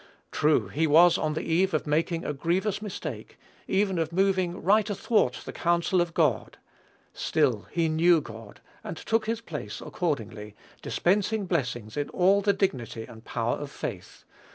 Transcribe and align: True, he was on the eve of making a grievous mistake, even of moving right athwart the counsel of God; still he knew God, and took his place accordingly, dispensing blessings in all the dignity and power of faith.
True, 0.31 0.67
he 0.67 0.87
was 0.87 1.15
on 1.19 1.35
the 1.35 1.43
eve 1.43 1.75
of 1.75 1.85
making 1.85 2.25
a 2.25 2.33
grievous 2.33 2.81
mistake, 2.81 3.37
even 3.67 3.99
of 3.99 4.11
moving 4.11 4.59
right 4.63 4.89
athwart 4.89 5.41
the 5.45 5.53
counsel 5.53 6.01
of 6.01 6.15
God; 6.15 6.57
still 7.13 7.67
he 7.69 7.87
knew 7.87 8.19
God, 8.19 8.61
and 8.83 8.97
took 8.97 9.27
his 9.27 9.41
place 9.41 9.79
accordingly, 9.79 10.55
dispensing 10.81 11.45
blessings 11.45 11.97
in 11.97 12.09
all 12.09 12.41
the 12.41 12.51
dignity 12.51 13.03
and 13.03 13.23
power 13.23 13.57
of 13.57 13.69
faith. 13.69 14.23